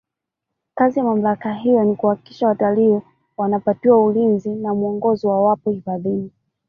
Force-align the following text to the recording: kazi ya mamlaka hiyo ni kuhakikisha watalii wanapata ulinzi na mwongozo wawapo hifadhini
kazi 0.75 0.99
ya 0.99 1.05
mamlaka 1.05 1.53
hiyo 1.53 1.83
ni 1.83 1.95
kuhakikisha 1.95 2.47
watalii 2.47 3.01
wanapata 3.37 3.95
ulinzi 3.95 4.49
na 4.49 4.73
mwongozo 4.73 5.29
wawapo 5.29 5.71
hifadhini 5.71 6.31